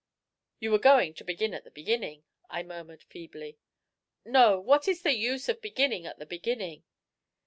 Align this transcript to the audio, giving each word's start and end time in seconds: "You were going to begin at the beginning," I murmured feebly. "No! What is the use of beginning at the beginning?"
"You 0.59 0.71
were 0.71 0.79
going 0.79 1.13
to 1.13 1.23
begin 1.23 1.53
at 1.53 1.63
the 1.63 1.69
beginning," 1.69 2.23
I 2.49 2.63
murmured 2.63 3.03
feebly. 3.03 3.59
"No! 4.25 4.59
What 4.59 4.87
is 4.87 5.03
the 5.03 5.13
use 5.15 5.47
of 5.47 5.61
beginning 5.61 6.07
at 6.07 6.17
the 6.17 6.25
beginning?" 6.25 6.83